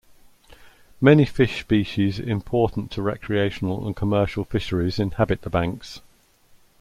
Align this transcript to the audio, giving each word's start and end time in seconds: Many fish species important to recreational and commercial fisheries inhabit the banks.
Many 0.99 1.25
fish 1.25 1.59
species 1.61 2.17
important 2.19 2.89
to 2.89 3.03
recreational 3.03 3.85
and 3.85 3.95
commercial 3.95 4.43
fisheries 4.43 4.97
inhabit 4.97 5.43
the 5.43 5.49
banks. 5.51 6.01